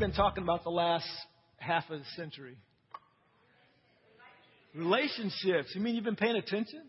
[0.00, 1.06] been talking about the last
[1.58, 2.56] half of the century?
[4.74, 5.72] Relationships.
[5.74, 6.84] You mean you've been paying attention?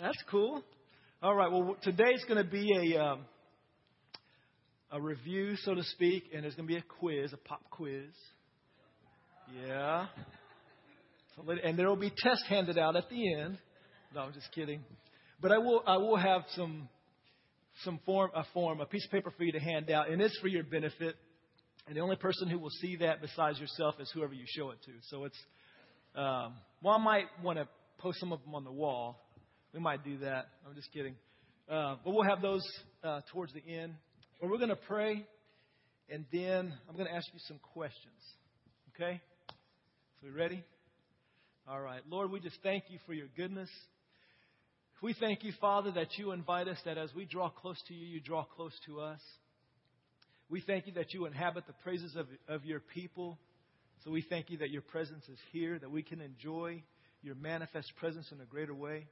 [0.00, 0.62] That's cool.
[1.22, 1.52] All right.
[1.52, 3.26] Well, today's going to be a um,
[4.90, 8.06] a review, so to speak, and there's going to be a quiz, a pop quiz.
[9.66, 10.06] Yeah.
[11.36, 13.58] So, and there will be tests handed out at the end.
[14.14, 14.80] No, I'm just kidding.
[15.42, 16.88] But I will I will have some
[17.84, 20.38] some form a form a piece of paper for you to hand out, and it's
[20.38, 21.16] for your benefit.
[21.88, 24.78] And the only person who will see that besides yourself is whoever you show it
[24.84, 24.92] to.
[25.08, 25.38] So it's
[26.14, 27.66] um, well, I might want to
[27.98, 29.20] post some of them on the wall
[29.72, 30.48] we might do that.
[30.66, 31.14] I'm just kidding.
[31.70, 32.62] Uh, but we'll have those
[33.04, 33.94] uh, towards the end.
[34.40, 35.26] But we're going to pray,
[36.08, 38.20] and then I'm going to ask you some questions.
[38.94, 39.20] Okay?
[40.20, 40.64] So, we ready?
[41.68, 42.00] All right.
[42.08, 43.68] Lord, we just thank you for your goodness.
[45.02, 48.06] We thank you, Father, that you invite us, that as we draw close to you,
[48.06, 49.20] you draw close to us.
[50.50, 53.38] We thank you that you inhabit the praises of, of your people.
[54.04, 56.82] So we thank you that your presence is here, that we can enjoy
[57.22, 59.06] your manifest presence in a greater way.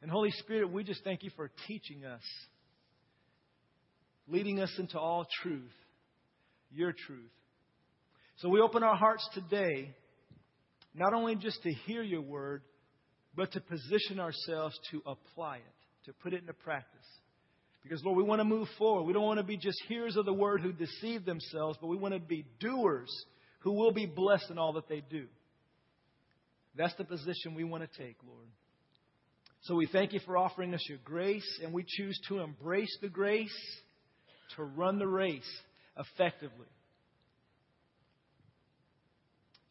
[0.00, 2.22] And Holy Spirit, we just thank you for teaching us,
[4.28, 5.72] leading us into all truth,
[6.70, 7.30] your truth.
[8.36, 9.92] So we open our hearts today,
[10.94, 12.62] not only just to hear your word,
[13.34, 17.06] but to position ourselves to apply it, to put it into practice.
[17.82, 19.04] Because, Lord, we want to move forward.
[19.04, 21.96] We don't want to be just hearers of the word who deceive themselves, but we
[21.96, 23.10] want to be doers
[23.60, 25.26] who will be blessed in all that they do.
[26.76, 28.46] That's the position we want to take, Lord.
[29.62, 33.08] So we thank you for offering us your grace, and we choose to embrace the
[33.08, 33.56] grace
[34.56, 35.48] to run the race
[35.96, 36.66] effectively.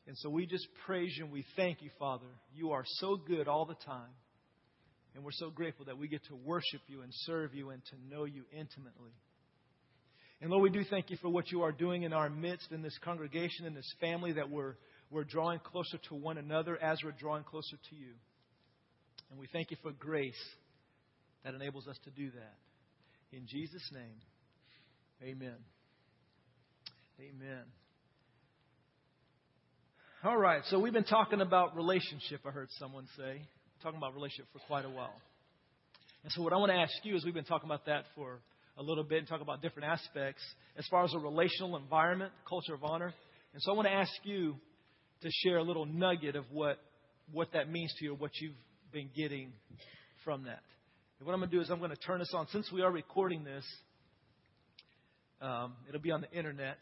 [0.08, 2.28] And so we just praise you and we thank you, Father.
[2.56, 4.10] You are so good all the time.
[5.16, 8.16] And we're so grateful that we get to worship you and serve you and to
[8.16, 9.14] know you intimately.
[10.42, 12.84] And Lord, we do thank you for what you are doing in our midst, in
[12.84, 14.76] this congregation, in this family, that we're,
[15.10, 18.12] we're drawing closer to one another as we're drawing closer to you.
[19.32, 20.36] And we thank you for grace
[21.44, 22.56] that enables us to do that.
[23.36, 24.22] In Jesus' name,
[25.24, 25.58] amen.
[27.20, 27.64] Amen.
[30.24, 33.42] All right, so we've been talking about relationship, I heard someone say.
[33.88, 35.16] Talking about relationship for quite a while.
[36.24, 38.40] And so, what I want to ask you is we've been talking about that for
[38.78, 40.42] a little bit and talk about different aspects
[40.78, 43.14] as far as a relational environment, culture of honor.
[43.54, 44.58] And so, I want to ask you
[45.22, 46.80] to share a little nugget of what,
[47.32, 48.58] what that means to you, what you've
[48.92, 49.54] been getting
[50.26, 50.64] from that.
[51.20, 52.46] And what I'm going to do is I'm going to turn this on.
[52.52, 53.64] Since we are recording this,
[55.42, 56.76] um, it'll be on the internet.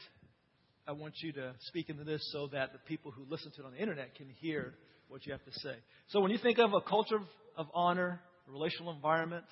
[0.88, 3.66] I want you to speak into this so that the people who listen to it
[3.66, 4.74] on the internet can hear
[5.08, 5.76] what you have to say.
[6.10, 7.18] So when you think of a culture
[7.58, 9.46] of, honor, a relational environment,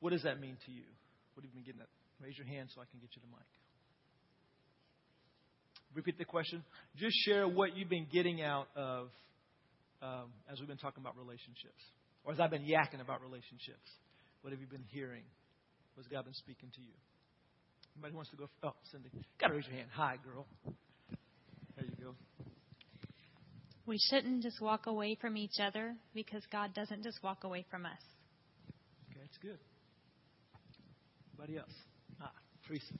[0.00, 0.84] what does that mean to you?
[1.34, 1.88] What have you been getting at?
[2.22, 3.46] Raise your hand so I can get you the mic.
[5.94, 6.64] Repeat the question.
[6.96, 9.08] Just share what you've been getting out of
[10.02, 11.80] um, as we've been talking about relationships,
[12.24, 13.86] or as I've been yakking about relationships?
[14.42, 15.22] What have you been hearing?
[15.94, 16.96] What's God been speaking to you?
[17.96, 18.48] Anybody wants to go?
[18.62, 19.10] Oh, Cindy,
[19.40, 19.88] gotta raise your hand.
[19.94, 20.46] Hi, girl.
[21.76, 22.14] There you go.
[23.86, 27.84] We shouldn't just walk away from each other because God doesn't just walk away from
[27.84, 28.00] us.
[29.10, 29.58] Okay, that's good.
[31.38, 31.74] Anybody else?
[32.20, 32.32] Ah,
[32.66, 32.94] Teresa.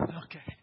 [0.00, 0.56] Okay.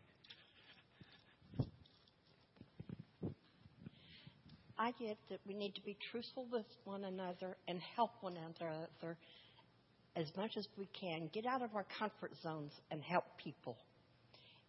[4.78, 9.18] I get that we need to be truthful with one another and help one another
[10.16, 11.30] as much as we can.
[11.34, 13.78] Get out of our comfort zones and help people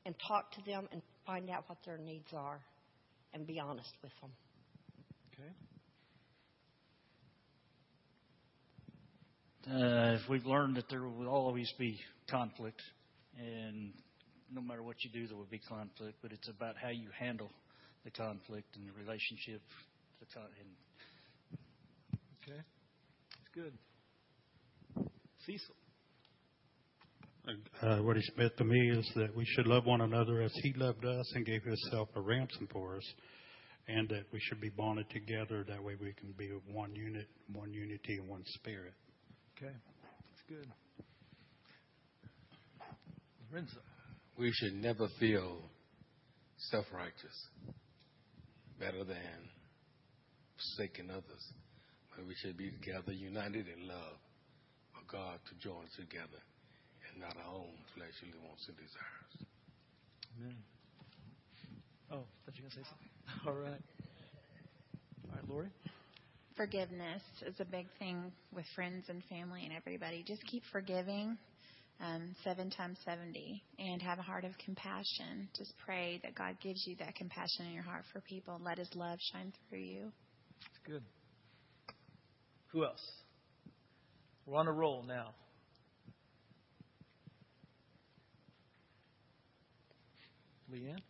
[0.04, 2.60] and talk to them and find out what their needs are
[3.34, 4.30] and be honest with them.
[5.34, 5.52] Okay.
[9.68, 11.98] Uh, we've learned that there will always be
[12.30, 12.80] conflict,
[13.36, 13.92] and
[14.52, 17.50] no matter what you do, there will be conflict, but it's about how you handle
[18.04, 19.60] the conflict and the relationship
[20.21, 20.44] the time.
[22.42, 22.60] Okay,
[23.41, 23.72] it's good.
[25.47, 25.75] Cecil.
[27.81, 30.72] Uh, what he's meant to me is that we should love one another as he
[30.77, 33.13] loved us and gave himself a ransom for us,
[33.87, 35.65] and that we should be bonded together.
[35.69, 38.95] That way we can be one unit, one unity, and one spirit.
[39.57, 40.66] Okay, that's good.
[43.48, 43.78] Lorenzo.
[44.37, 45.60] We should never feel
[46.71, 47.48] self righteous,
[48.81, 49.48] better than
[50.77, 51.53] forsaking others.
[52.16, 54.19] But we should be together, united in love
[55.06, 56.42] for God to join us together
[57.12, 59.47] and not our own fleshly wants and desires.
[60.38, 60.56] Amen.
[62.12, 63.47] Oh, thought you were going to say something.
[63.47, 63.82] All right.
[65.30, 65.68] All right, Lori?
[66.56, 70.24] Forgiveness is a big thing with friends and family and everybody.
[70.26, 71.38] Just keep forgiving.
[72.00, 75.48] um, seven times 70 and have a heart of compassion.
[75.56, 78.78] Just pray that God gives you that compassion in your heart for people and let
[78.78, 80.12] His love shine through you.
[80.62, 81.02] That's good.
[82.72, 83.02] Who else?
[84.47, 85.34] We're on a roll now.
[90.72, 91.03] Leanne?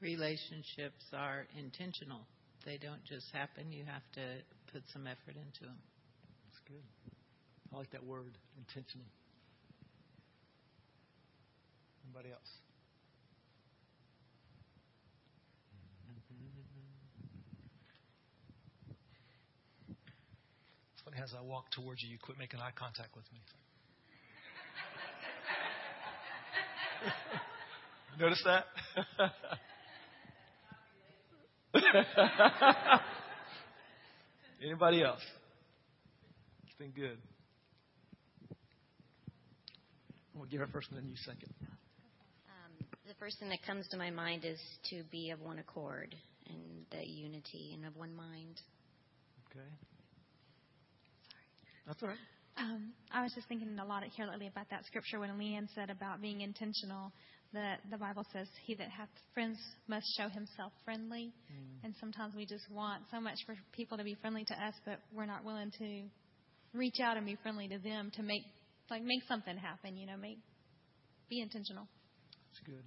[0.00, 2.20] Relationships are intentional.
[2.64, 3.72] They don't just happen.
[3.72, 4.42] You have to
[4.72, 5.78] put some effort into them.
[6.46, 6.84] That's good.
[7.72, 9.06] I like that word, intentional.
[12.04, 12.48] Anybody else?
[21.18, 23.40] As I walk towards you, you quit making eye contact with me.
[28.20, 28.66] Notice that?
[34.62, 35.22] Anybody else?
[36.64, 37.18] It's been good.
[40.34, 41.52] We'll give her first and then you second.
[41.62, 44.58] Um, the first thing that comes to my mind is
[44.90, 46.14] to be of one accord
[46.48, 48.60] and the unity and of one mind.
[49.50, 49.68] Okay.
[51.86, 52.18] That's all right.
[52.56, 55.90] Um, I was just thinking a lot here lately about that scripture when Leanne said
[55.90, 57.12] about being intentional.
[57.52, 61.84] That the Bible says, "He that hath friends must show himself friendly." Mm.
[61.84, 65.00] And sometimes we just want so much for people to be friendly to us, but
[65.12, 66.08] we're not willing to
[66.72, 68.42] reach out and be friendly to them to make
[68.88, 69.96] like make something happen.
[69.96, 70.38] You know, make
[71.28, 71.88] be intentional.
[72.50, 72.84] That's good.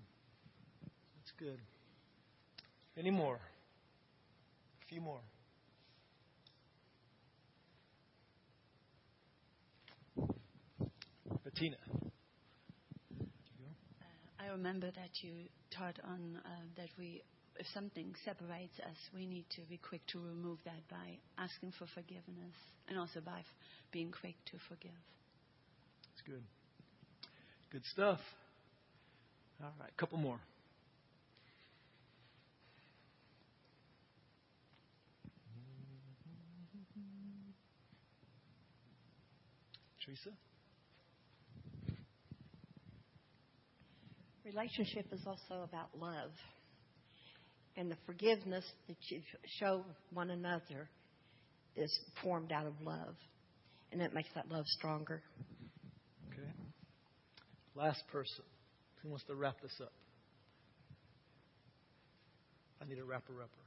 [1.18, 1.60] That's good.
[2.98, 3.36] Any more?
[3.36, 5.22] A few more.
[11.54, 11.78] Bettina.
[14.40, 15.32] I remember that you
[15.72, 17.22] taught on uh, that we,
[17.58, 21.86] if something separates us, we need to be quick to remove that by asking for
[21.94, 22.56] forgiveness
[22.90, 23.46] and also by f-
[23.92, 24.92] being quick to forgive.
[26.12, 26.44] That's good.
[27.72, 28.20] Good stuff.
[29.62, 30.40] All right, a couple more.
[40.04, 40.32] Teresa?
[44.46, 46.32] Relationship is also about love.
[47.76, 49.22] And the forgiveness that you
[49.60, 50.90] show one another
[51.76, 51.92] is
[52.22, 53.16] formed out of love.
[53.92, 55.22] And it makes that love stronger.
[56.32, 56.52] Okay.
[57.76, 58.44] Last person.
[59.02, 59.92] Who wants to wrap this up?
[62.82, 63.64] I need a wrapper upper.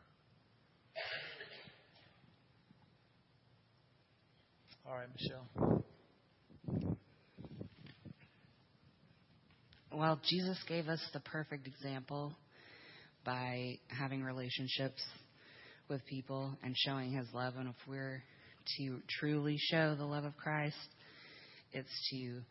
[4.89, 5.83] All right, Michelle.
[9.97, 12.35] Well, Jesus gave us the perfect example
[13.25, 15.03] by having relationships
[15.89, 17.55] with people and showing his love.
[17.57, 18.23] And if we're
[18.77, 20.77] to truly show the love of Christ,
[21.73, 22.43] it's to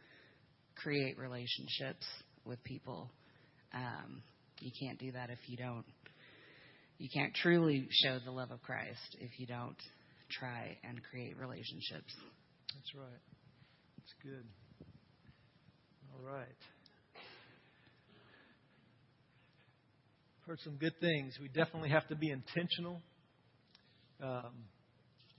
[0.76, 2.04] create relationships
[2.46, 3.12] with people.
[3.76, 4.24] Um,
[4.60, 5.86] you can't do that if you don't.
[6.98, 9.78] You can't truly show the love of Christ if you don't
[10.32, 12.12] try and create relationships.
[12.74, 13.22] That's right.
[14.00, 14.46] That's good.
[16.12, 16.75] All right.
[20.48, 21.34] Heard some good things.
[21.42, 23.02] We definitely have to be intentional.
[24.22, 24.54] Um,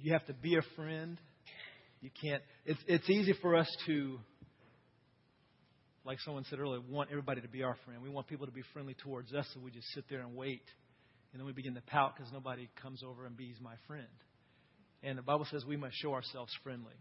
[0.00, 1.16] you have to be a friend.
[2.00, 2.42] You can't.
[2.64, 4.18] It's it's easy for us to,
[6.04, 8.02] like someone said earlier, want everybody to be our friend.
[8.02, 10.64] We want people to be friendly towards us, so we just sit there and wait,
[11.32, 14.08] and then we begin to pout because nobody comes over and be's my friend.
[15.04, 16.96] And the Bible says we must show ourselves friendly.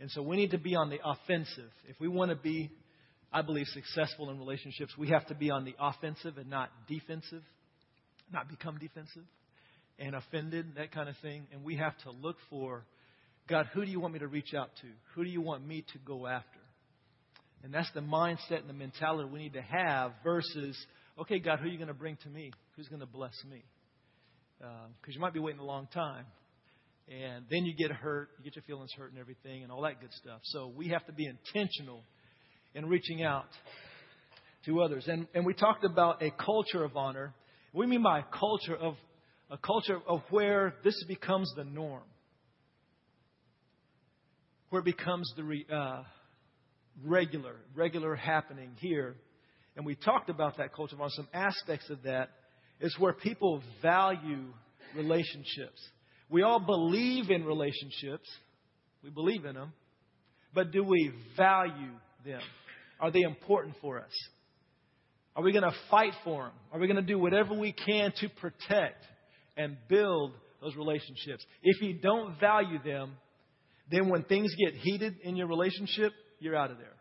[0.00, 1.70] And so we need to be on the offensive.
[1.88, 2.72] If we want to be,
[3.32, 7.42] I believe, successful in relationships, we have to be on the offensive and not defensive,
[8.32, 9.24] not become defensive
[9.98, 11.46] and offended, that kind of thing.
[11.52, 12.84] And we have to look for,
[13.48, 14.86] God, who do you want me to reach out to?
[15.14, 16.58] Who do you want me to go after?
[17.62, 20.78] And that's the mindset and the mentality we need to have versus,
[21.20, 22.52] okay, God, who are you going to bring to me?
[22.76, 23.62] Who's going to bless me?
[24.58, 24.70] Because
[25.08, 26.24] uh, you might be waiting a long time
[27.10, 30.00] and then you get hurt, you get your feelings hurt and everything, and all that
[30.00, 30.40] good stuff.
[30.44, 32.02] So we have to be intentional
[32.74, 33.46] in reaching out
[34.66, 35.06] to others.
[35.08, 37.34] And and we talked about a culture of honor.
[37.72, 38.94] We mean by a culture of
[39.50, 42.02] a culture of where this becomes the norm,
[44.70, 46.02] where it becomes the re, uh,
[47.04, 49.16] regular, regular happening here.
[49.76, 51.10] And we talked about that culture of honor.
[51.14, 52.30] Some aspects of that
[52.80, 54.52] is where people value
[54.96, 55.80] relationships.
[56.28, 58.28] We all believe in relationships.
[59.02, 59.72] We believe in them.
[60.52, 61.92] But do we value
[62.24, 62.40] them?
[63.00, 64.12] Are they important for us?
[65.36, 66.52] Are we going to fight for them?
[66.72, 69.04] Are we going to do whatever we can to protect
[69.56, 71.44] and build those relationships?
[71.62, 73.12] If you don't value them,
[73.90, 76.94] then when things get heated in your relationship, you're out of there.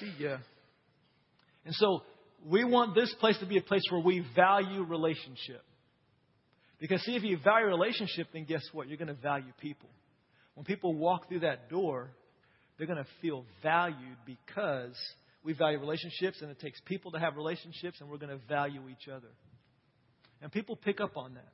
[0.00, 0.38] See ya.
[1.64, 2.02] And so
[2.46, 5.62] we want this place to be a place where we value relationship.
[6.80, 8.88] Because, see, if you value relationship, then guess what?
[8.88, 9.88] You're going to value people.
[10.54, 12.10] When people walk through that door,
[12.76, 14.96] they're going to feel valued because
[15.44, 18.88] we value relationships, and it takes people to have relationships, and we're going to value
[18.88, 19.28] each other.
[20.42, 21.52] And people pick up on that.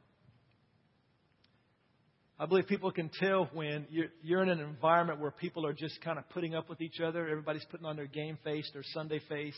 [2.39, 6.01] I believe people can tell when you're, you're in an environment where people are just
[6.01, 7.29] kind of putting up with each other.
[7.29, 9.57] Everybody's putting on their game face, their Sunday face,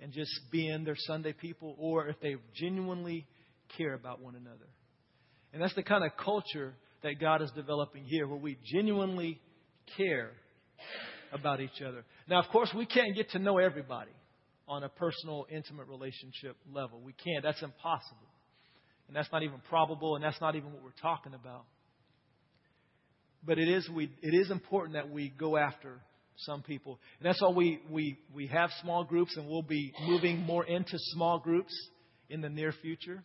[0.00, 3.26] and just being their Sunday people, or if they genuinely
[3.78, 4.66] care about one another.
[5.52, 9.40] And that's the kind of culture that God is developing here, where we genuinely
[9.96, 10.32] care
[11.32, 12.04] about each other.
[12.28, 14.12] Now, of course, we can't get to know everybody
[14.68, 17.00] on a personal, intimate relationship level.
[17.00, 17.42] We can't.
[17.42, 18.28] That's impossible.
[19.08, 21.64] And that's not even probable, and that's not even what we're talking about.
[23.44, 26.00] But it is, we, it is important that we go after
[26.38, 26.98] some people.
[27.20, 30.98] And that's why we, we, we have small groups, and we'll be moving more into
[31.12, 31.72] small groups
[32.28, 33.22] in the near future.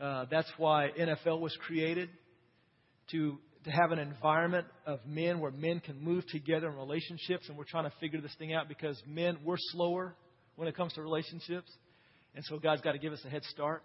[0.00, 2.08] Uh, that's why NFL was created
[3.10, 7.48] to, to have an environment of men where men can move together in relationships.
[7.48, 10.14] And we're trying to figure this thing out because men, we're slower
[10.56, 11.70] when it comes to relationships.
[12.34, 13.82] And so God's got to give us a head start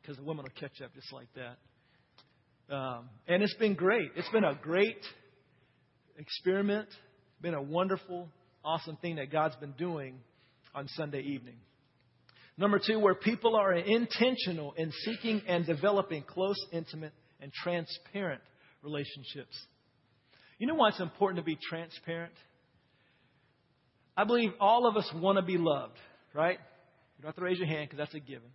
[0.00, 2.74] because the women will catch up just like that.
[2.74, 4.10] Um, and it's been great.
[4.16, 4.98] It's been a great
[6.18, 6.88] experiment,
[7.40, 8.28] been a wonderful,
[8.64, 10.18] awesome thing that God's been doing
[10.74, 11.56] on Sunday evening.
[12.58, 18.40] Number two, where people are intentional in seeking and developing close, intimate, and transparent
[18.82, 19.56] relationships.
[20.58, 22.32] You know why it's important to be transparent?
[24.16, 25.98] I believe all of us want to be loved,
[26.32, 26.58] right?
[27.16, 28.48] You don't have to raise your hand because that's a given.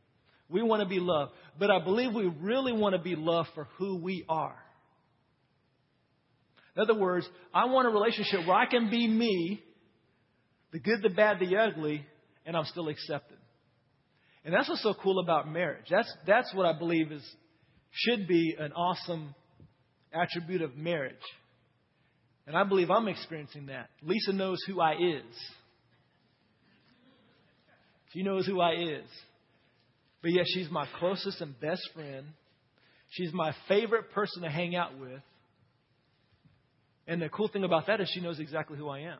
[0.50, 1.32] We want to be loved.
[1.60, 4.56] But I believe we really want to be loved for who we are.
[6.76, 9.62] In other words, I want a relationship where I can be me,
[10.72, 12.06] the good, the bad, the ugly,
[12.46, 13.38] and I'm still accepted.
[14.44, 15.86] And that's what's so cool about marriage.
[15.90, 17.24] That's, that's what I believe is,
[17.92, 19.36] should be an awesome
[20.14, 21.16] attribute of marriage.
[22.48, 23.90] And I believe I'm experiencing that.
[24.02, 25.36] Lisa knows who I is.
[28.14, 29.06] She knows who I is.
[30.22, 32.26] But yet she's my closest and best friend.
[33.10, 35.22] She's my favorite person to hang out with.
[37.08, 39.18] And the cool thing about that is she knows exactly who I am.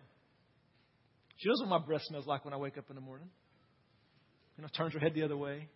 [1.38, 3.28] She knows what my breath smells like when I wake up in the morning.
[4.58, 5.68] You know, turns her head the other way.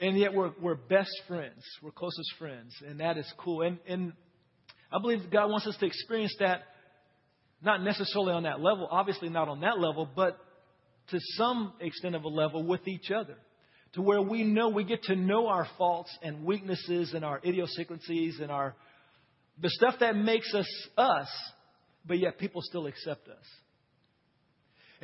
[0.00, 1.62] And yet we're, we're best friends.
[1.82, 2.74] We're closest friends.
[2.86, 3.62] And that is cool.
[3.62, 4.12] And, and
[4.92, 6.62] I believe God wants us to experience that,
[7.62, 10.38] not necessarily on that level, obviously not on that level, but
[11.10, 13.36] to some extent of a level with each other.
[13.94, 18.40] To where we know, we get to know our faults and weaknesses and our idiosyncrasies
[18.40, 18.74] and our,
[19.62, 20.66] the stuff that makes us
[20.98, 21.28] us,
[22.04, 23.44] but yet people still accept us.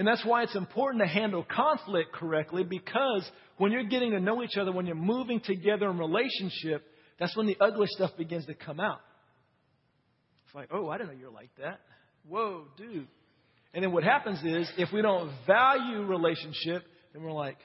[0.01, 4.43] And that's why it's important to handle conflict correctly because when you're getting to know
[4.43, 6.87] each other, when you're moving together in relationship,
[7.19, 9.01] that's when the ugly stuff begins to come out.
[10.47, 11.81] It's like, oh, I didn't know you're like that.
[12.27, 13.09] Whoa, dude.
[13.75, 17.59] And then what happens is, if we don't value relationship, then we're like,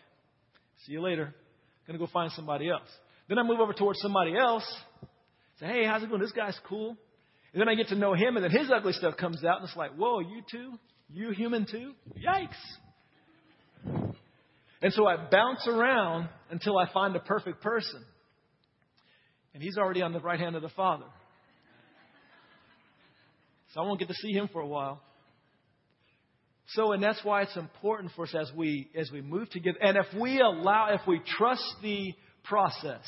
[0.85, 1.27] see you later.
[1.27, 2.89] I'm Gonna go find somebody else.
[3.29, 4.69] Then I move over towards somebody else.
[5.61, 6.19] Say, hey, how's it going?
[6.19, 6.97] This guy's cool.
[7.53, 9.69] And then I get to know him, and then his ugly stuff comes out, and
[9.69, 10.73] it's like, whoa, you too?
[11.09, 11.93] You human too?
[12.17, 12.49] Yikes.
[14.81, 18.03] And so I bounce around until I find a perfect person.
[19.53, 21.05] And he's already on the right hand of the Father.
[23.73, 25.01] So I won't get to see him for a while.
[26.69, 29.77] So, and that's why it's important for us as we, as we move together.
[29.81, 33.03] And if we allow, if we trust the process,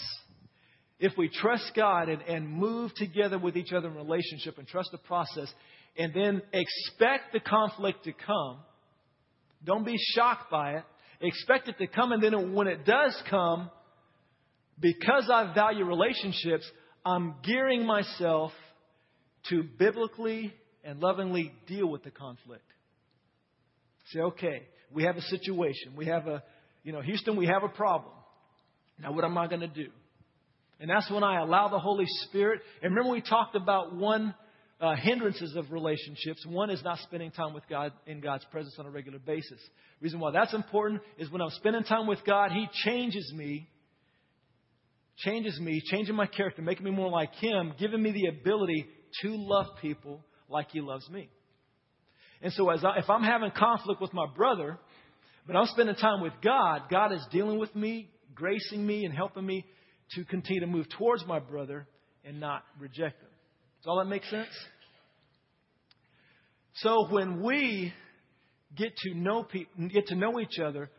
[0.99, 4.89] if we trust God and, and move together with each other in relationship and trust
[4.91, 5.51] the process,
[5.97, 8.59] and then expect the conflict to come,
[9.63, 10.83] don't be shocked by it.
[11.19, 13.71] Expect it to come, and then when it does come,
[14.79, 16.69] because I value relationships,
[17.03, 18.51] I'm gearing myself
[19.49, 20.53] to biblically
[20.83, 22.63] and lovingly deal with the conflict.
[24.11, 24.61] Say, okay,
[24.93, 25.95] we have a situation.
[25.95, 26.43] We have a,
[26.83, 28.13] you know, Houston, we have a problem.
[28.99, 29.87] Now, what am I going to do?
[30.79, 32.61] And that's when I allow the Holy Spirit.
[32.81, 34.35] And remember, we talked about one
[34.79, 36.45] uh, hindrances of relationships.
[36.45, 39.59] One is not spending time with God in God's presence on a regular basis.
[40.01, 43.67] Reason why that's important is when I'm spending time with God, He changes me,
[45.17, 48.85] changes me, changing my character, making me more like Him, giving me the ability
[49.23, 51.29] to love people like He loves me.
[52.41, 54.77] And so, as I, if I'm having conflict with my brother,
[55.47, 59.45] but I'm spending time with God, God is dealing with me, gracing me, and helping
[59.45, 59.65] me
[60.11, 61.87] to continue to move towards my brother
[62.23, 63.26] and not reject him.
[63.87, 64.49] All that make sense?
[66.75, 67.93] So when we
[68.75, 70.89] get to know pe- get to know each other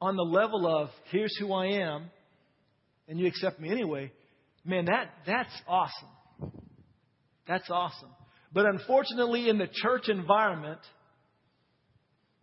[0.00, 2.10] on the level of here's who I am,
[3.08, 4.12] and you accept me anyway,
[4.64, 6.52] man, that that's awesome.
[7.46, 8.10] That's awesome.
[8.52, 10.80] But unfortunately, in the church environment,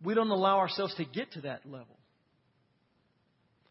[0.02, 1.98] we don't allow ourselves to get to that level.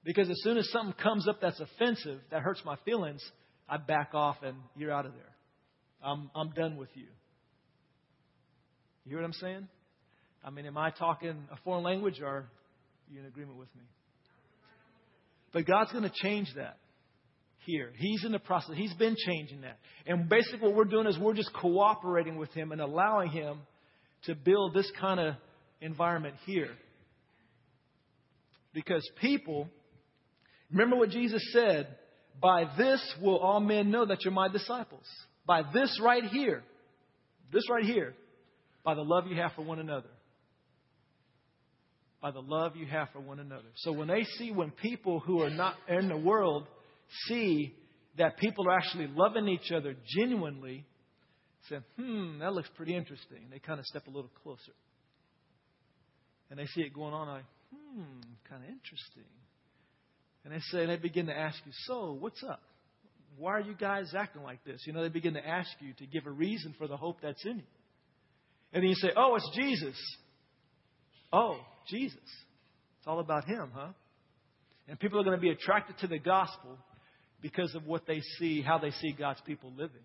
[0.03, 3.21] Because as soon as something comes up that's offensive, that hurts my feelings,
[3.69, 5.30] I back off and you're out of there.
[6.03, 7.05] I'm, I'm done with you.
[9.05, 9.67] You hear what I'm saying?
[10.43, 12.45] I mean, am I talking a foreign language or are
[13.09, 13.83] you in agreement with me?
[15.53, 16.77] But God's going to change that
[17.65, 17.91] here.
[17.97, 18.75] He's in the process.
[18.75, 19.77] He's been changing that.
[20.05, 23.59] And basically, what we're doing is we're just cooperating with Him and allowing Him
[24.25, 25.35] to build this kind of
[25.81, 26.69] environment here.
[28.73, 29.67] Because people,
[30.71, 31.87] remember what Jesus said
[32.41, 35.05] by this will all men know that you're my disciples.
[35.51, 36.63] By this right here,
[37.51, 38.13] this right here,
[38.85, 40.07] by the love you have for one another.
[42.21, 43.67] By the love you have for one another.
[43.75, 46.67] So when they see, when people who are not in the world
[47.27, 47.75] see
[48.17, 50.85] that people are actually loving each other genuinely,
[51.67, 53.39] say, hmm, that looks pretty interesting.
[53.51, 54.71] They kind of step a little closer.
[56.49, 57.43] And they see it going on, like,
[57.75, 59.29] hmm, kind of interesting.
[60.45, 62.61] And they say, and they begin to ask you, so what's up?
[63.37, 64.83] Why are you guys acting like this?
[64.85, 67.43] You know, they begin to ask you to give a reason for the hope that's
[67.45, 67.63] in you.
[68.73, 69.97] And then you say, oh, it's Jesus.
[71.33, 71.57] Oh,
[71.89, 72.19] Jesus.
[72.19, 73.89] It's all about Him, huh?
[74.87, 76.77] And people are going to be attracted to the gospel
[77.41, 80.03] because of what they see, how they see God's people living.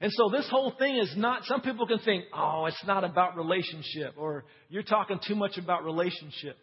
[0.00, 3.36] And so this whole thing is not, some people can think, oh, it's not about
[3.36, 6.56] relationship, or you're talking too much about relationship.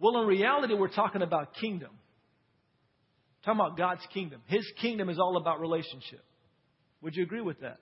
[0.00, 1.90] Well, in reality, we're talking about kingdom.
[3.44, 4.42] Talking about God's kingdom.
[4.46, 6.22] His kingdom is all about relationship.
[7.02, 7.78] Would you agree with that?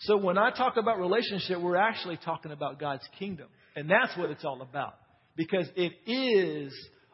[0.00, 3.48] So when I talk about relationship, we're actually talking about God's kingdom.
[3.74, 4.94] And that's what it's all about.
[5.36, 6.72] Because it is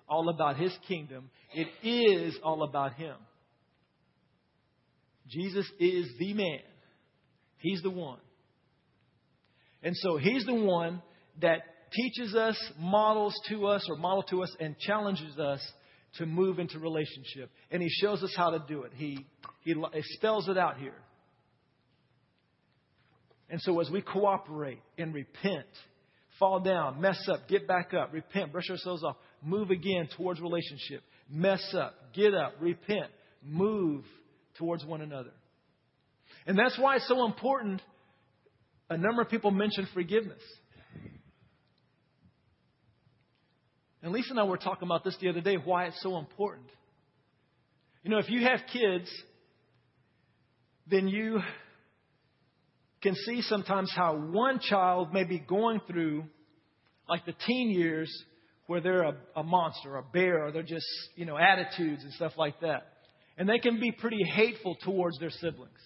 [0.08, 1.30] all about His kingdom.
[1.52, 3.16] It is all about Him.
[5.28, 6.60] Jesus is the man.
[7.58, 8.18] He's the one.
[9.82, 11.02] And so He's the one
[11.40, 11.60] that
[11.92, 15.60] teaches us, models to us, or model to us, and challenges us
[16.18, 17.50] to move into relationship.
[17.70, 18.92] And He shows us how to do it.
[18.94, 19.24] He,
[19.62, 19.74] he,
[20.16, 20.94] spells it out here.
[23.50, 25.66] And so as we cooperate and repent,
[26.38, 31.02] fall down, mess up, get back up, repent, brush ourselves off, move again towards relationship,
[31.30, 33.10] mess up, get up, repent,
[33.44, 34.04] move
[34.58, 35.32] towards one another.
[36.46, 37.82] And that's why it's so important.
[38.90, 40.42] A number of people mention forgiveness.
[44.04, 46.66] And Lisa and I were talking about this the other day, why it's so important.
[48.02, 49.10] You know, if you have kids,
[50.90, 51.40] then you
[53.02, 56.24] can see sometimes how one child may be going through,
[57.08, 58.12] like the teen years,
[58.66, 60.84] where they're a, a monster, a bear, or they're just,
[61.16, 62.86] you know, attitudes and stuff like that.
[63.38, 65.80] And they can be pretty hateful towards their siblings.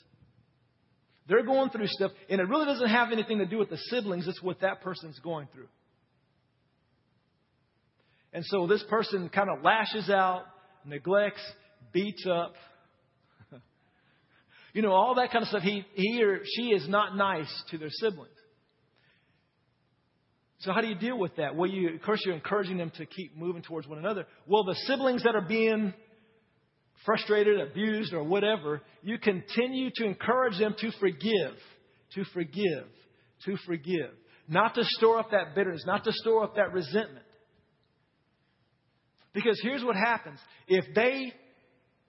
[1.28, 4.26] They're going through stuff, and it really doesn't have anything to do with the siblings,
[4.26, 5.68] it's what that person's going through.
[8.32, 10.42] And so this person kind of lashes out,
[10.84, 11.40] neglects,
[11.92, 12.54] beats up,
[14.74, 15.62] you know, all that kind of stuff.
[15.62, 18.30] He, he or she is not nice to their siblings.
[20.60, 21.54] So how do you deal with that?
[21.54, 24.26] Well, you, of course, you're encouraging them to keep moving towards one another.
[24.46, 25.94] Well, the siblings that are being
[27.06, 31.54] frustrated, abused, or whatever, you continue to encourage them to forgive,
[32.14, 32.86] to forgive,
[33.44, 34.10] to forgive.
[34.48, 37.24] Not to store up that bitterness, not to store up that resentment.
[39.38, 40.40] Because here's what happens.
[40.66, 41.32] If they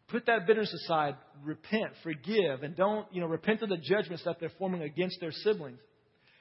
[0.07, 4.37] put that bitterness aside, repent, forgive, and don't, you know, repent of the judgments that
[4.39, 5.77] they're forming against their siblings.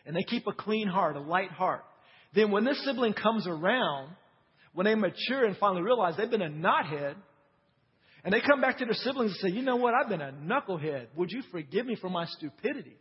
[0.07, 1.85] And they keep a clean heart, a light heart.
[2.35, 4.17] Then when this sibling comes around,
[4.73, 7.17] when they mature and finally realize they've been a knothead,
[8.25, 10.33] and they come back to their siblings and say, you know what, I've been a
[10.33, 11.09] knucklehead.
[11.17, 12.97] Would you forgive me for my stupidity?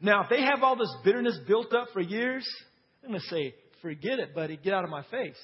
[0.00, 2.44] Now, if they have all this bitterness built up for years,
[3.04, 4.56] I'm going to say, forget it, buddy.
[4.56, 5.38] Get out of my face.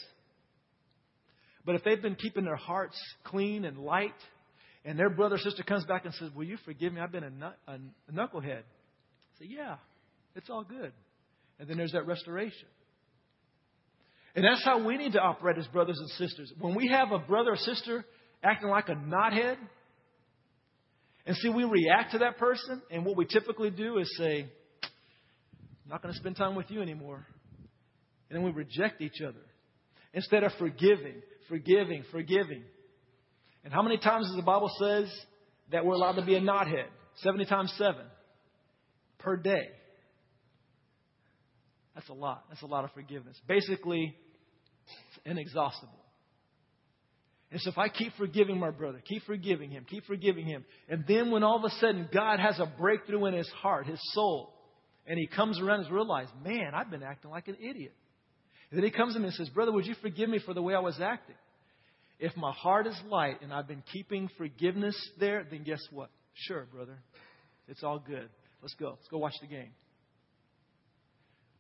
[1.70, 4.16] But if they've been keeping their hearts clean and light,
[4.84, 7.00] and their brother or sister comes back and says, Will you forgive me?
[7.00, 7.78] I've been a, nut, a,
[8.12, 8.62] knucklehead.
[9.38, 9.76] Say, Yeah,
[10.34, 10.90] it's all good.
[11.60, 12.66] And then there's that restoration.
[14.34, 16.52] And that's how we need to operate as brothers and sisters.
[16.58, 18.04] When we have a brother or sister
[18.42, 19.56] acting like a knothead,
[21.24, 24.40] and see, we react to that person, and what we typically do is say,
[24.82, 27.24] I'm not going to spend time with you anymore.
[28.28, 29.38] And then we reject each other
[30.12, 32.62] instead of forgiving forgiving, forgiving.
[33.62, 35.12] And how many times does the Bible says
[35.70, 36.86] that we're allowed to be a knothead?
[37.16, 37.94] 70 times 7
[39.18, 39.68] per day.
[41.94, 42.44] That's a lot.
[42.48, 43.36] That's a lot of forgiveness.
[43.46, 44.16] Basically,
[44.86, 45.92] it's inexhaustible.
[47.50, 51.04] And so if I keep forgiving my brother, keep forgiving him, keep forgiving him, and
[51.06, 54.54] then when all of a sudden God has a breakthrough in his heart, his soul,
[55.06, 57.92] and he comes around and realizes, man, I've been acting like an idiot.
[58.70, 60.62] And then he comes to me and says, Brother, would you forgive me for the
[60.62, 61.36] way I was acting?
[62.18, 66.10] If my heart is light and I've been keeping forgiveness there, then guess what?
[66.34, 66.98] Sure, brother.
[67.66, 68.28] It's all good.
[68.62, 68.90] Let's go.
[68.90, 69.70] Let's go watch the game.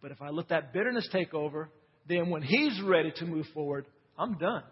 [0.02, 1.68] But if I let that bitterness take over,
[2.08, 3.86] then when he's ready to move forward,
[4.18, 4.62] I'm done.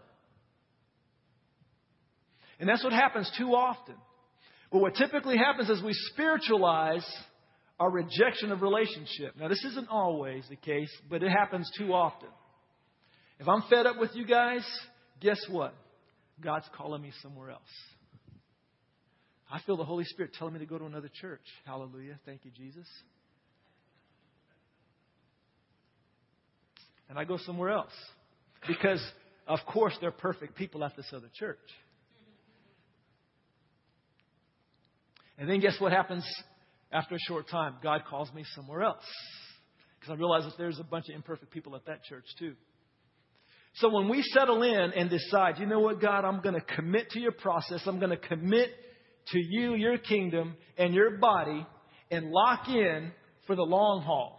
[2.61, 3.95] And that's what happens too often.
[4.71, 7.07] But what typically happens is we spiritualize
[7.81, 9.37] our rejection of relationship.
[9.39, 12.29] Now, this isn't always the case, but it happens too often.
[13.39, 14.67] If I'm fed up with you guys,
[15.21, 15.75] guess what?
[16.41, 17.63] God's calling me somewhere else.
[19.51, 21.45] I feel the Holy Spirit telling me to go to another church.
[21.65, 22.19] Hallelujah.
[22.27, 22.87] Thank you, Jesus.
[27.09, 27.93] And I go somewhere else.
[28.67, 29.03] Because,
[29.47, 31.59] of course, they're perfect people at this other church.
[35.39, 36.25] And then guess what happens
[36.93, 37.77] after a short time?
[37.83, 39.05] God calls me somewhere else.
[39.99, 42.55] Because I realize that there's a bunch of imperfect people at that church too.
[43.75, 47.11] So when we settle in and decide, you know what, God, I'm going to commit
[47.11, 48.71] to your process, I'm going to commit
[49.29, 51.67] to you, your kingdom, and your body,
[52.11, 53.13] and lock in
[53.47, 54.35] for the long haul.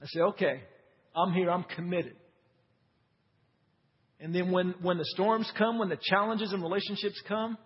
[0.00, 0.62] I say, okay,
[1.14, 2.14] I'm here, I'm committed.
[4.20, 7.56] And then when, when the storms come, when the challenges and relationships come,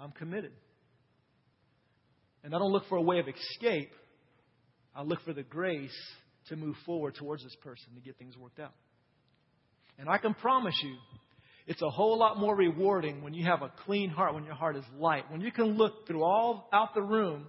[0.00, 0.52] I'm committed.
[2.48, 3.90] And I don't look for a way of escape.
[4.96, 5.94] I look for the grace
[6.48, 8.72] to move forward towards this person to get things worked out.
[9.98, 10.96] And I can promise you,
[11.66, 14.76] it's a whole lot more rewarding when you have a clean heart, when your heart
[14.76, 17.48] is light, when you can look through all out the room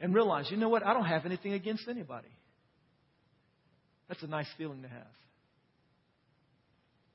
[0.00, 2.36] and realize, you know what, I don't have anything against anybody.
[4.08, 5.06] That's a nice feeling to have.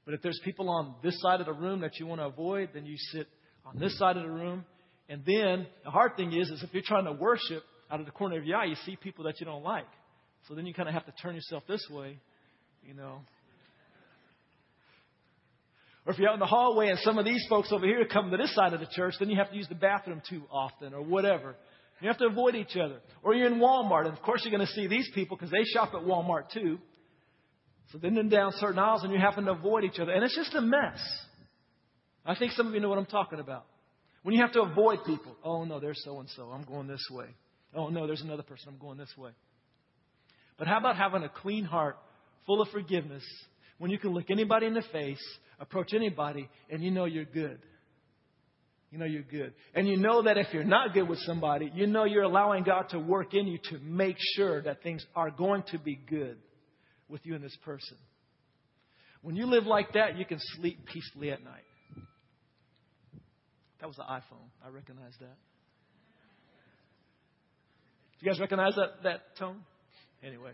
[0.05, 2.69] But if there's people on this side of the room that you want to avoid,
[2.73, 3.27] then you sit
[3.65, 4.63] on this side of the room
[5.09, 8.11] and then the hard thing is, is if you're trying to worship out of the
[8.11, 9.87] corner of your eye, you see people that you don't like.
[10.47, 12.19] So then you kind of have to turn yourself this way,
[12.83, 13.21] you know.
[16.05, 18.31] Or if you're out in the hallway and some of these folks over here come
[18.31, 20.93] to this side of the church, then you have to use the bathroom too often
[20.93, 21.55] or whatever.
[22.01, 22.99] You have to avoid each other.
[23.23, 25.63] Or you're in Walmart, and of course you're going to see these people because they
[25.73, 26.79] shop at Walmart too.
[27.91, 30.11] So then they're down certain aisles and you happen to avoid each other.
[30.11, 30.99] And it's just a mess.
[32.25, 33.65] I think some of you know what I'm talking about.
[34.23, 37.05] When you have to avoid people, oh no, there's so and so, I'm going this
[37.11, 37.27] way.
[37.73, 39.31] Oh no, there's another person, I'm going this way.
[40.57, 41.97] But how about having a clean heart,
[42.45, 43.23] full of forgiveness,
[43.77, 45.23] when you can look anybody in the face,
[45.59, 47.59] approach anybody, and you know you're good?
[48.91, 49.53] You know you're good.
[49.75, 52.89] And you know that if you're not good with somebody, you know you're allowing God
[52.89, 56.37] to work in you to make sure that things are going to be good
[57.07, 57.97] with you and this person.
[59.21, 61.63] When you live like that, you can sleep peacefully at night.
[63.79, 64.49] That was the iPhone.
[64.65, 65.37] I recognize that.
[68.19, 69.61] Do you guys recognize that, that tone?
[70.21, 70.51] Anyway.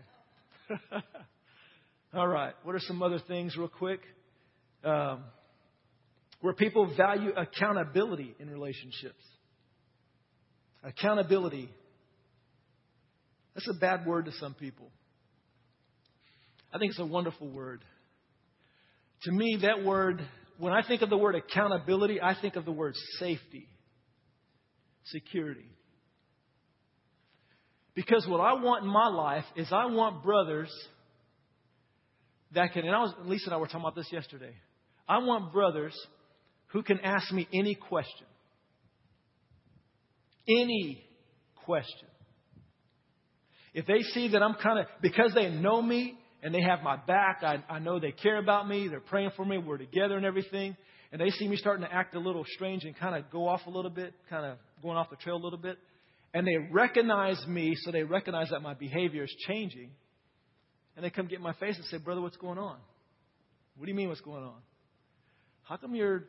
[2.14, 2.54] All right.
[2.62, 4.00] What are some other things, real quick?
[4.84, 5.24] Um,
[6.40, 9.22] where people value accountability in relationships.
[10.84, 11.68] Accountability.
[13.54, 14.90] That's a bad word to some people.
[16.72, 17.82] I think it's a wonderful word.
[19.22, 20.22] To me, that word
[20.58, 23.68] when I think of the word accountability, I think of the word safety,
[25.04, 25.70] security.
[27.94, 30.70] Because what I want in my life is I want brothers
[32.52, 34.54] that can, and I was, Lisa and I were talking about this yesterday.
[35.08, 35.94] I want brothers
[36.68, 38.26] who can ask me any question.
[40.48, 41.02] Any
[41.64, 42.08] question.
[43.74, 46.94] If they see that I'm kind of, because they know me and they have my
[46.94, 47.42] back.
[47.42, 48.86] I, I know they care about me.
[48.86, 49.58] They're praying for me.
[49.58, 50.76] We're together and everything.
[51.10, 53.62] And they see me starting to act a little strange and kind of go off
[53.66, 55.76] a little bit, kind of going off the trail a little bit.
[56.32, 59.90] And they recognize me, so they recognize that my behavior is changing.
[60.94, 62.76] And they come get in my face and say, Brother, what's going on?
[63.76, 64.60] What do you mean, what's going on?
[65.64, 66.26] How come you're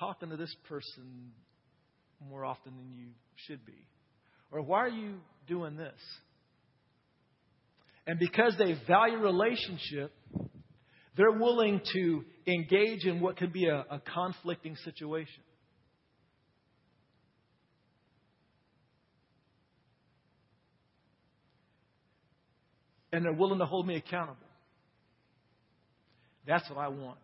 [0.00, 1.30] talking to this person
[2.28, 3.10] more often than you
[3.46, 3.86] should be?
[4.50, 5.14] Or why are you
[5.46, 5.94] doing this?
[8.08, 10.10] And because they value relationship,
[11.14, 15.42] they're willing to engage in what could be a, a conflicting situation.
[23.12, 24.38] And they're willing to hold me accountable.
[26.46, 27.18] That's what I want.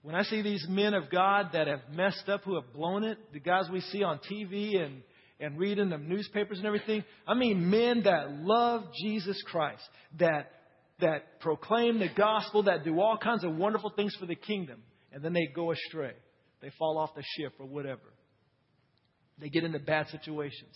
[0.00, 3.18] When I see these men of God that have messed up, who have blown it,
[3.34, 5.02] the guys we see on TV and,
[5.40, 7.04] and reading the newspapers and everything.
[7.26, 10.50] I mean, men that love Jesus Christ, that,
[11.00, 15.22] that proclaim the gospel, that do all kinds of wonderful things for the kingdom, and
[15.22, 16.12] then they go astray.
[16.60, 18.00] They fall off the ship or whatever.
[19.40, 20.74] They get into bad situations.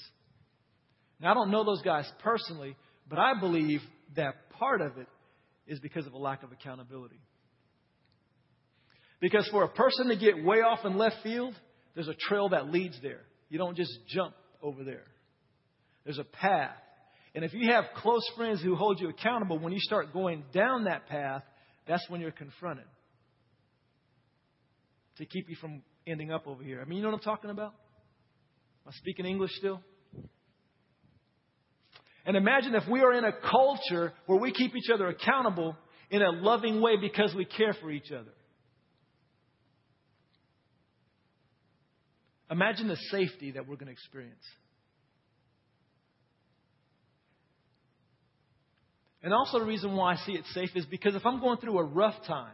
[1.20, 2.76] Now, I don't know those guys personally,
[3.08, 3.80] but I believe
[4.14, 5.08] that part of it
[5.66, 7.20] is because of a lack of accountability.
[9.20, 11.54] Because for a person to get way off in left field,
[11.94, 13.20] there's a trail that leads there.
[13.48, 15.04] You don't just jump over there.
[16.04, 16.76] There's a path.
[17.34, 20.84] And if you have close friends who hold you accountable, when you start going down
[20.84, 21.42] that path,
[21.86, 22.84] that's when you're confronted
[25.18, 26.80] to keep you from ending up over here.
[26.80, 27.74] I mean, you know what I'm talking about?
[28.84, 29.80] Am I speaking English still?
[32.24, 35.76] And imagine if we are in a culture where we keep each other accountable
[36.10, 38.30] in a loving way because we care for each other.
[42.52, 44.44] Imagine the safety that we're going to experience.
[49.22, 51.78] And also, the reason why I see it safe is because if I'm going through
[51.78, 52.52] a rough time,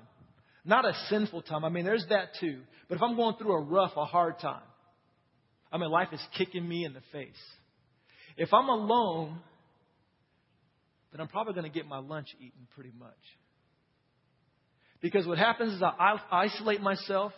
[0.64, 3.60] not a sinful time, I mean, there's that too, but if I'm going through a
[3.60, 4.62] rough, a hard time,
[5.72, 7.30] I mean, life is kicking me in the face.
[8.36, 9.40] If I'm alone,
[11.10, 13.10] then I'm probably going to get my lunch eaten pretty much.
[15.00, 17.32] Because what happens is I isolate myself.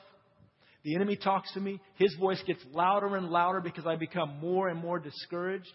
[0.82, 1.80] The enemy talks to me.
[1.96, 5.72] His voice gets louder and louder because I become more and more discouraged.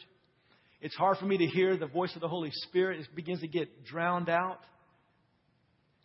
[0.81, 2.99] It's hard for me to hear the voice of the Holy Spirit.
[2.99, 4.59] It begins to get drowned out.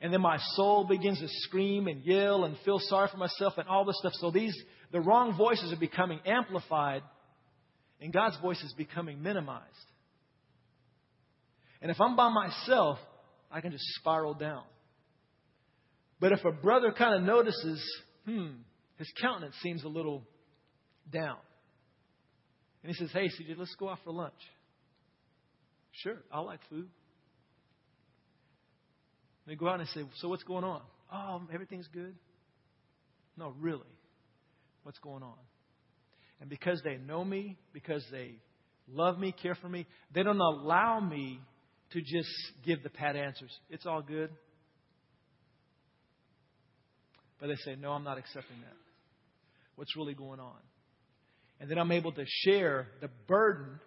[0.00, 3.68] And then my soul begins to scream and yell and feel sorry for myself and
[3.68, 4.12] all this stuff.
[4.14, 4.54] So these,
[4.92, 7.02] the wrong voices are becoming amplified
[8.00, 9.66] and God's voice is becoming minimized.
[11.82, 12.98] And if I'm by myself,
[13.50, 14.64] I can just spiral down.
[16.18, 17.82] But if a brother kind of notices,
[18.24, 18.48] hmm,
[19.00, 20.22] his countenance seems a little
[21.10, 21.38] down.
[22.82, 24.34] And he says, Hey, CJ, let's go out for lunch.
[25.92, 26.86] Sure, I like food.
[29.46, 30.82] They go out and say, So what's going on?
[31.10, 32.14] Oh, everything's good.
[33.38, 33.80] No, really.
[34.82, 35.38] What's going on?
[36.42, 38.34] And because they know me, because they
[38.86, 41.40] love me, care for me, they don't allow me
[41.92, 42.28] to just
[42.66, 43.50] give the pat answers.
[43.70, 44.28] It's all good.
[47.40, 48.76] But they say, No, I'm not accepting that.
[49.80, 50.58] What's really going on?
[51.58, 53.80] And then I'm able to share the burden.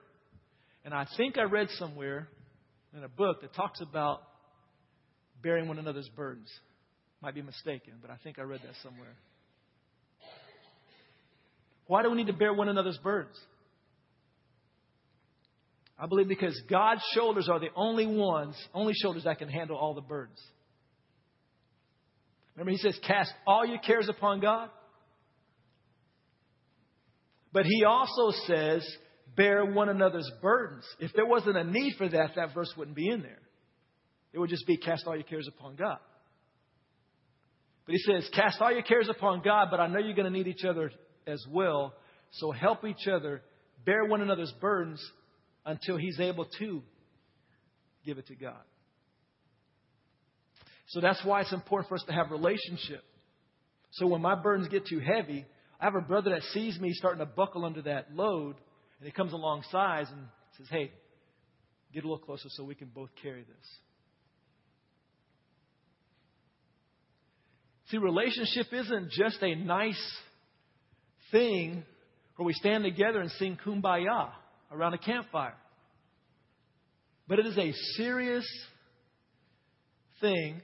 [0.84, 2.30] And I think I read somewhere
[2.98, 4.24] in a book that talks about
[5.44, 6.52] bearing one another's burdens.
[7.22, 9.14] Might be mistaken, but I think I read that somewhere.
[11.86, 13.40] Why do we need to bear one another's burdens?
[16.00, 19.94] I believe because God's shoulders are the only ones, only shoulders that can handle all
[19.94, 20.42] the burdens.
[22.56, 24.72] Remember, He says, Cast all your cares upon God.
[27.54, 28.86] But He also says,
[29.36, 30.86] Bear one another's burdens.
[31.00, 33.40] If there wasn't a need for that, that verse wouldn't be in there.
[34.34, 36.00] It would just be, Cast all your cares upon God.
[37.86, 40.38] But He says, Cast all your cares upon God, but I know you're going to
[40.38, 40.92] need each other
[41.26, 41.94] as well.
[42.32, 43.42] So help each other,
[43.86, 45.04] bear one another's burdens
[45.66, 46.82] until he's able to
[48.06, 48.62] give it to God.
[50.88, 53.04] So that's why it's important for us to have relationship.
[53.92, 55.46] So when my burdens get too heavy,
[55.84, 58.56] I have a brother that sees me starting to buckle under that load,
[59.00, 60.92] and he comes alongside and says, Hey,
[61.94, 63.70] get a little closer so we can both carry this.
[67.88, 70.02] See, relationship isn't just a nice
[71.34, 71.84] thing
[72.38, 74.30] where we stand together and sing kumbaya
[74.72, 75.58] around a campfire.
[77.28, 78.48] But it is a serious
[80.22, 80.62] thing,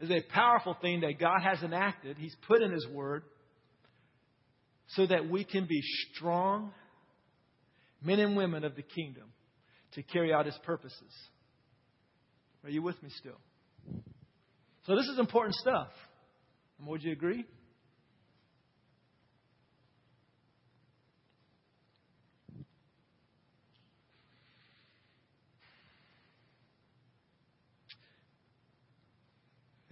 [0.00, 3.22] it is a powerful thing that God has enacted, He's put in His Word,
[4.94, 5.80] so that we can be
[6.12, 6.72] strong
[8.02, 9.24] men and women of the kingdom
[9.92, 11.12] to carry out His purposes.
[12.64, 13.38] Are you with me still?
[14.86, 15.88] So, this is important stuff.
[16.86, 17.46] Would you agree?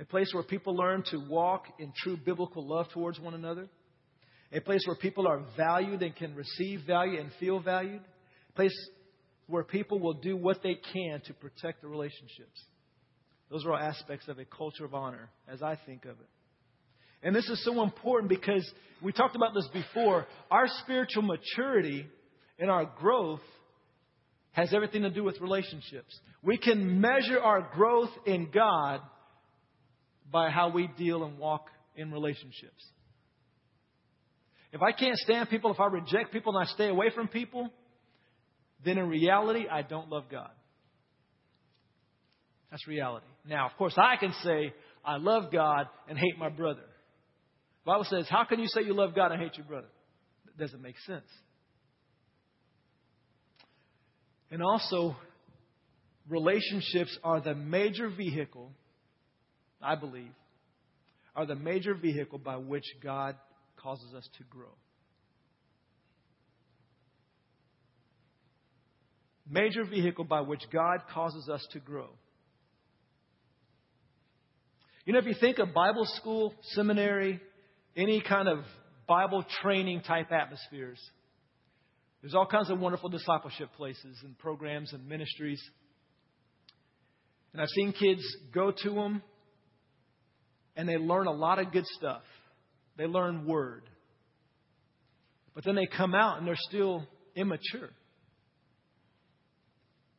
[0.03, 3.69] a place where people learn to walk in true biblical love towards one another,
[4.53, 8.03] a place where people are valued and can receive value and feel valued,
[8.51, 8.77] a place
[9.47, 12.63] where people will do what they can to protect the relationships.
[13.51, 16.29] Those are all aspects of a culture of honor, as I think of it.
[17.23, 18.69] And this is so important because
[19.03, 20.27] we talked about this before.
[20.51, 22.07] Our spiritual maturity
[22.59, 23.41] and our growth
[24.53, 26.19] has everything to do with relationships.
[26.43, 29.01] We can measure our growth in God
[30.31, 32.85] by how we deal and walk in relationships.
[34.73, 37.71] If I can't stand people, if I reject people and I stay away from people,
[38.85, 40.51] then in reality, I don't love God.
[42.71, 43.27] That's reality.
[43.47, 44.73] Now, of course, I can say,
[45.05, 46.81] I love God and hate my brother.
[46.81, 49.89] The Bible says, How can you say you love God and hate your brother?
[50.47, 51.27] That doesn't make sense.
[54.51, 55.17] And also,
[56.29, 58.71] relationships are the major vehicle,
[59.83, 60.33] I believe,
[61.37, 63.37] are the major vehicle by which God
[63.83, 64.75] causes us to grow.
[69.49, 72.09] Major vehicle by which God causes us to grow.
[75.05, 77.41] You know, if you think of Bible school, seminary,
[77.97, 78.61] any kind of
[79.09, 81.01] Bible training type atmospheres,
[82.21, 85.61] there's all kinds of wonderful discipleship places and programs and ministries.
[87.53, 88.23] And I've seen kids
[88.55, 89.23] go to them
[90.77, 92.23] and they learn a lot of good stuff.
[92.97, 93.83] They learn word.
[95.55, 97.91] But then they come out and they're still immature.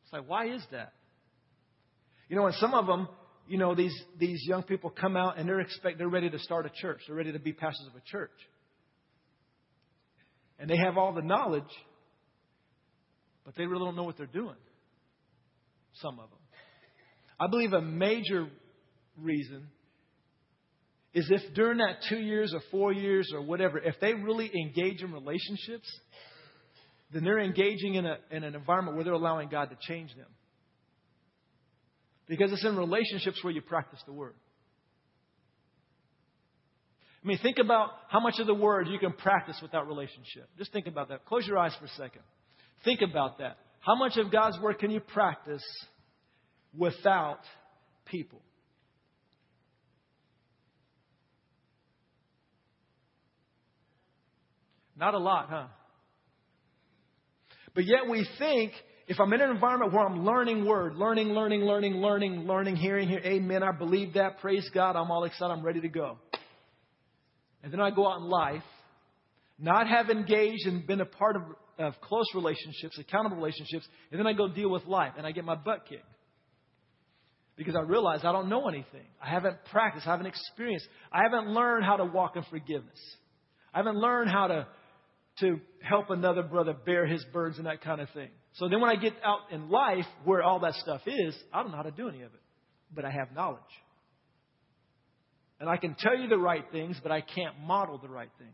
[0.04, 0.94] It's like, why is that?
[2.30, 3.08] You know, and some of them,
[3.48, 6.66] you know, these, these young people come out and they're expect they're ready to start
[6.66, 7.02] a church.
[7.08, 8.32] They're ready to be pastors of a church.
[10.60, 11.64] And they have all the knowledge,
[13.44, 14.56] but they really don't know what they're doing.
[15.96, 16.40] Some of them.
[17.40, 18.48] I believe a major
[19.18, 19.68] reason
[21.14, 25.02] is if during that two years or four years or whatever, if they really engage
[25.02, 25.88] in relationships,
[27.14, 30.28] then they're engaging in, a, in an environment where they're allowing God to change them.
[32.28, 34.34] Because it's in relationships where you practice the word.
[37.24, 40.50] I mean, think about how much of the word you can practice without relationship.
[40.58, 41.26] Just think about that.
[41.26, 42.22] Close your eyes for a second.
[42.84, 43.58] Think about that.
[43.80, 45.64] How much of God's word can you practice
[46.78, 47.40] without
[48.06, 48.42] people?
[54.98, 55.68] Not a lot, huh?
[57.76, 58.74] But yet we think
[59.08, 63.10] if I'm in an environment where I'm learning word, learning, learning, learning, learning, learning, hearing,
[63.10, 66.18] here, amen, I believe that, praise God, I'm all excited, I'm ready to go.
[67.64, 68.64] And then I go out in life,
[69.60, 71.42] not have engaged and been a part of,
[71.80, 75.44] of close relationships, accountable relationships, and then I go deal with life and I get
[75.44, 76.04] my butt kicked.
[77.56, 79.06] Because I realize I don't know anything.
[79.22, 83.00] I haven't practiced, I haven't experienced, I haven't learned how to walk in forgiveness.
[83.74, 84.68] I haven't learned how to,
[85.44, 88.30] to help another brother bear his burdens and that kind of thing.
[88.54, 91.72] So then when I get out in life where all that stuff is, I don't
[91.72, 92.42] know how to do any of it.
[92.94, 93.62] But I have knowledge.
[95.60, 98.52] And I can tell you the right things, but I can't model the right things.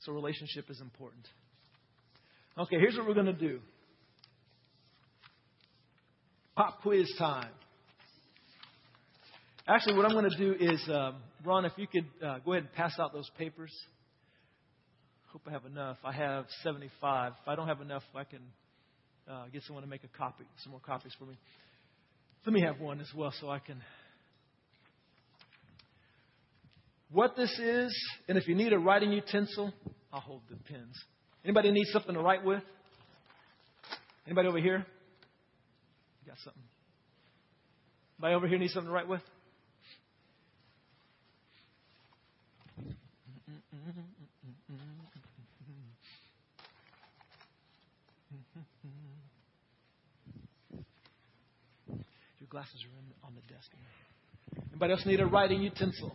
[0.00, 1.26] So relationship is important.
[2.58, 3.60] Okay, here's what we're going to do.
[6.56, 7.50] Pop quiz time.
[9.66, 12.64] Actually, what I'm going to do is, um, Ron, if you could uh, go ahead
[12.64, 13.72] and pass out those papers.
[15.34, 15.96] Hope I have enough.
[16.04, 17.32] I have 75.
[17.42, 18.38] If I don't have enough, I can
[19.28, 21.36] uh, get someone to make a copy, some more copies for me.
[22.46, 23.82] Let me have one as well so I can.
[27.10, 27.92] What this is,
[28.28, 29.74] and if you need a writing utensil,
[30.12, 30.94] I'll hold the pens.
[31.44, 32.62] Anybody need something to write with?
[34.26, 34.86] Anybody over here?
[36.22, 36.62] You got something?
[38.20, 39.22] Anybody over here need something to write with?
[52.40, 52.90] Your glasses are
[53.26, 53.70] on the desk.
[54.70, 56.12] Anybody else need a writing utensil?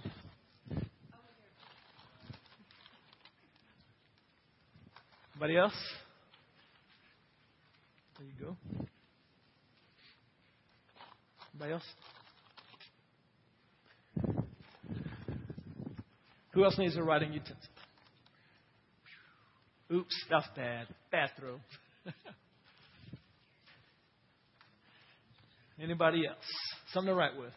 [5.35, 5.73] Anybody else?
[8.17, 8.57] There you go.
[11.53, 11.83] Anybody else?
[16.59, 17.55] Who else needs a writing utensil?
[19.93, 20.87] Oops, that's bad.
[21.09, 21.29] Bad.
[25.81, 26.35] Anybody else?
[26.91, 27.53] Something to write with.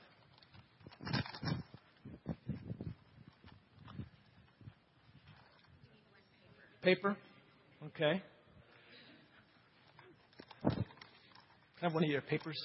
[6.82, 7.16] Paper?
[7.86, 8.22] Okay.
[11.80, 12.56] Have one of your papers?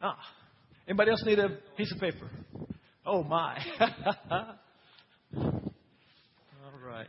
[0.00, 0.16] Ah.
[0.86, 2.30] Anybody else need a piece of paper?
[3.04, 3.58] Oh my.
[5.36, 7.08] All right.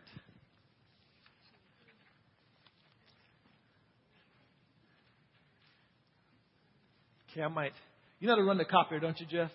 [7.38, 7.74] Okay, I might.
[8.20, 9.52] You know how to run the copier, don't you, Jeff?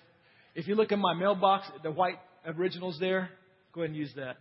[0.54, 2.14] If you look in my mailbox, the white
[2.46, 3.28] originals there,
[3.74, 4.36] go ahead and use that.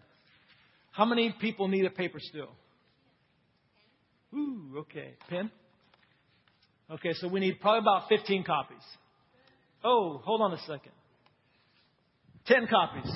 [0.91, 2.49] How many people need a paper still?
[4.35, 5.15] Ooh, okay.
[5.27, 5.49] Pen?
[6.91, 8.83] Okay, so we need probably about 15 copies.
[9.83, 10.91] Oh, hold on a second.
[12.45, 13.11] 10 copies.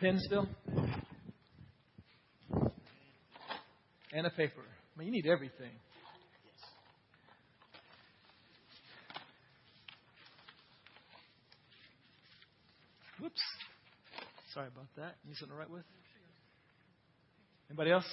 [0.00, 0.48] Pen still?
[4.12, 4.62] And a paper.
[4.64, 5.70] I mean, you need everything.
[13.20, 13.40] Whoops.
[14.54, 15.16] Sorry about that.
[15.26, 15.84] Need something to write with?
[17.68, 18.06] Anybody else?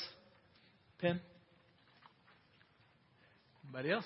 [0.99, 1.19] Pen?
[3.63, 4.05] Anybody else?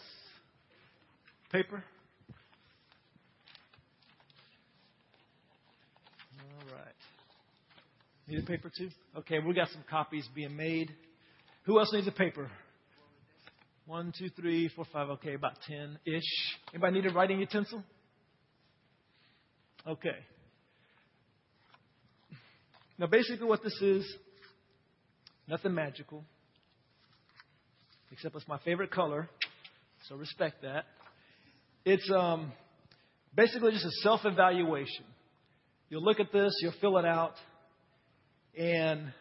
[1.52, 1.84] Paper?
[6.39, 6.95] All right.
[8.28, 8.89] Need a paper too?
[9.18, 10.91] Okay, we got some copies being made.
[11.64, 12.49] Who else needs a paper?
[13.86, 15.10] One, two, three, four, five.
[15.10, 16.24] Okay, about ten ish.
[16.74, 17.84] Anybody need a writing utensil?
[19.86, 20.18] Okay.
[23.02, 24.06] Now, basically, what this is,
[25.47, 26.24] nothing magical,
[28.12, 29.28] except it's my favorite color,
[30.08, 30.86] so respect that.
[31.84, 32.52] It's um,
[33.36, 35.06] basically just a self evaluation.
[35.89, 37.34] You'll look at this, you'll fill it out,
[38.56, 39.12] and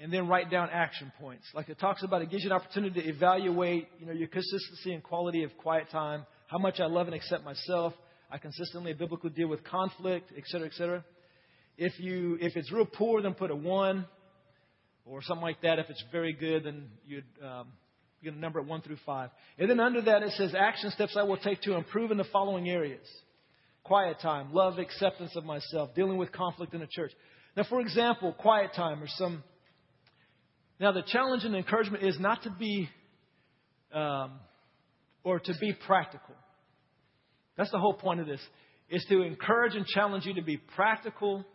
[0.00, 1.44] and then write down action points.
[1.54, 4.92] Like it talks about, it gives you an opportunity to evaluate, you know, your consistency
[4.92, 7.92] and quality of quiet time, how much I love and accept myself,
[8.28, 11.04] I consistently biblically deal with conflict, et cetera, et cetera.
[11.82, 14.04] If you if it's real poor, then put a one
[15.06, 15.78] or something like that.
[15.78, 17.68] If it's very good, then you'd um,
[18.22, 19.30] to number it one through five.
[19.58, 22.26] And then under that it says action steps I will take to improve in the
[22.30, 23.06] following areas:
[23.82, 27.12] quiet time, love, acceptance of myself, dealing with conflict in the church.
[27.56, 29.42] Now, for example, quiet time or some.
[30.78, 32.90] Now, the challenge and encouragement is not to be
[33.94, 34.32] um,
[35.24, 36.34] or to be practical.
[37.56, 38.40] That's the whole point of this:
[38.90, 41.46] is to encourage and challenge you to be practical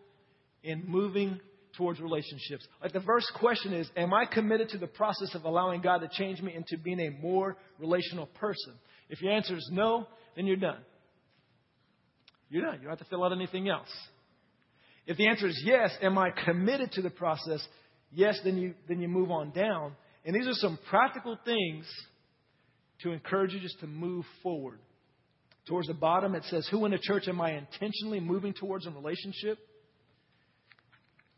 [0.66, 1.39] in moving
[1.78, 2.68] towards relationships.
[2.82, 6.09] Like the first question is, am I committed to the process of allowing God to
[6.11, 8.74] change me into being a more relational person?
[9.09, 10.80] If your answer is no, then you're done.
[12.49, 12.76] You're done.
[12.76, 13.89] You don't have to fill out anything else.
[15.05, 17.66] If the answer is yes, am I committed to the process?
[18.11, 19.95] Yes, then you then you move on down.
[20.26, 21.86] And these are some practical things
[23.01, 24.80] to encourage you just to move forward.
[25.68, 28.93] Towards the bottom, it says, Who in the church am I intentionally moving towards in
[28.93, 29.57] relationship?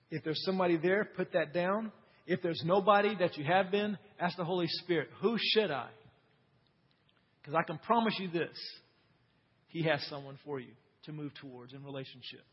[0.09, 1.91] If there's somebody there, put that down.
[2.25, 5.87] If there's nobody that you have been, ask the Holy Spirit, who should I?
[7.41, 8.57] Because I can promise you this
[9.67, 10.71] He has someone for you
[11.05, 12.43] to move towards in relationship.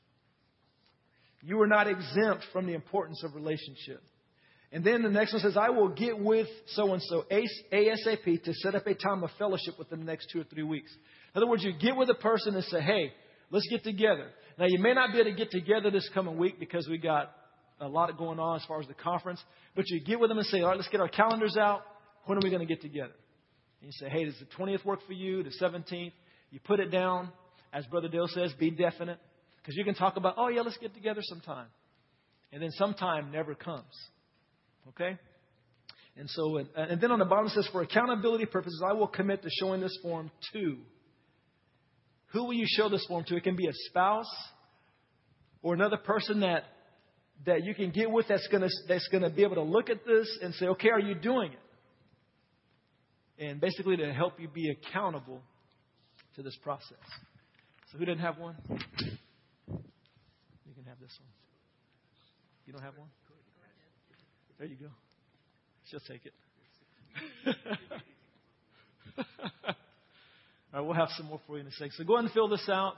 [1.43, 4.03] You are not exempt from the importance of relationship.
[4.73, 8.55] And then the next one says, I will get with so and so ASAP to
[8.55, 10.91] set up a time of fellowship within the next two or three weeks.
[11.35, 13.13] In other words, you get with a person and say, hey,
[13.51, 14.29] let's get together.
[14.59, 17.31] Now, you may not be able to get together this coming week because we got
[17.81, 19.43] a lot going on as far as the conference.
[19.75, 21.83] But you get with them and say, all right, let's get our calendars out.
[22.27, 23.13] When are we going to get together?
[23.83, 25.43] And you say, hey, does the 20th work for you?
[25.43, 26.13] The 17th?
[26.51, 27.31] You put it down.
[27.73, 29.19] As Brother Dale says, be definite.
[29.59, 31.67] Because you can talk about, oh, yeah, let's get together sometime.
[32.53, 33.83] And then sometime never comes.
[34.91, 35.19] Okay?
[36.17, 39.43] And so, and then on the bottom it says, for accountability purposes, I will commit
[39.43, 40.77] to showing this form to.
[42.33, 43.37] Who will you show this form to?
[43.37, 44.31] It can be a spouse
[45.63, 46.65] or another person that
[47.47, 49.91] that you can get with that's going to that's going to be able to look
[49.91, 51.59] at this and say, okay, are you doing it?
[53.45, 55.41] And basically to help you be accountable
[56.37, 56.99] to this process.
[57.93, 58.57] So who didn't have one?
[58.69, 58.77] You
[60.75, 61.29] can have this one.
[62.67, 63.09] You don't have one?
[64.59, 64.89] There you go.
[65.91, 66.33] She'll take it.
[70.73, 71.93] All right, we'll have some more for you in a second.
[71.97, 72.95] So go ahead and fill this out.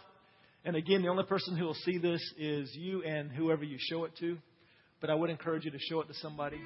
[0.66, 4.04] And again, the only person who will see this is you and whoever you show
[4.04, 4.36] it to.
[5.00, 6.60] But I would encourage you to show it to somebody.